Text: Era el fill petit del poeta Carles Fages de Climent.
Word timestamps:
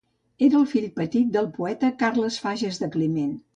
Era 0.45 0.55
el 0.59 0.63
fill 0.71 0.87
petit 0.95 1.29
del 1.37 1.51
poeta 1.59 1.93
Carles 2.01 2.41
Fages 2.47 2.83
de 2.87 2.93
Climent. 2.99 3.33